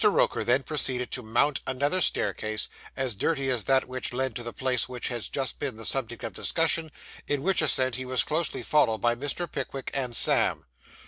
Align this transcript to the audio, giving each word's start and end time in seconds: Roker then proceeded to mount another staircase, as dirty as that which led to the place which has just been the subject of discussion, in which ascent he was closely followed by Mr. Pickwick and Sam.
Roker 0.03 0.43
then 0.43 0.63
proceeded 0.63 1.11
to 1.11 1.21
mount 1.21 1.59
another 1.67 2.01
staircase, 2.01 2.69
as 2.97 3.13
dirty 3.13 3.51
as 3.51 3.65
that 3.65 3.87
which 3.87 4.11
led 4.13 4.35
to 4.35 4.41
the 4.41 4.51
place 4.51 4.89
which 4.89 5.09
has 5.09 5.29
just 5.29 5.59
been 5.59 5.75
the 5.75 5.85
subject 5.85 6.23
of 6.23 6.33
discussion, 6.33 6.91
in 7.27 7.43
which 7.43 7.61
ascent 7.61 7.93
he 7.93 8.05
was 8.05 8.23
closely 8.23 8.63
followed 8.63 8.97
by 8.97 9.13
Mr. 9.13 9.45
Pickwick 9.51 9.91
and 9.93 10.15
Sam. 10.15 10.65